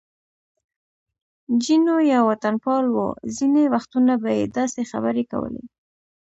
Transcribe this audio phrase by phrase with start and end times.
[1.63, 2.97] جینو یو وطنپال و،
[3.37, 5.63] ځینې وختونه به یې داسې خبرې کولې.